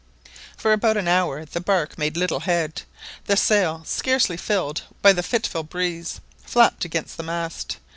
For 0.57 0.73
about 0.73 0.97
an 0.97 1.07
hour 1.07 1.45
the 1.45 1.61
bark 1.61 1.95
made 1.95 2.17
little 2.17 2.39
head. 2.39 2.81
The 3.25 3.37
sail, 3.37 3.83
scarcely 3.85 4.35
filled 4.35 4.81
by 5.03 5.13
the 5.13 5.21
fitful 5.21 5.61
breeze, 5.61 6.19
flapped 6.43 6.85
against 6.85 7.17
the 7.17 7.21
mast. 7.21 7.77